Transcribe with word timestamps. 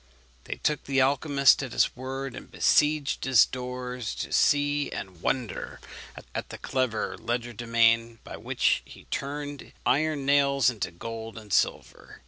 They 0.45 0.55
took 0.55 0.85
the 0.85 0.99
alchymist 0.99 1.61
at 1.61 1.73
his 1.73 1.95
word, 1.95 2.33
and 2.35 2.49
besieged 2.49 3.23
his 3.25 3.45
doors 3.45 4.15
to 4.15 4.33
see 4.33 4.91
and 4.91 5.21
wonder 5.21 5.79
at 6.33 6.49
the 6.49 6.57
clever 6.57 7.15
legerdemain 7.19 8.17
by 8.23 8.37
which 8.37 8.81
he 8.83 9.03
turned 9.11 9.73
iron 9.85 10.25
nails 10.25 10.71
into 10.71 10.89
gold 10.89 11.37
and 11.37 11.53
silver. 11.53 12.19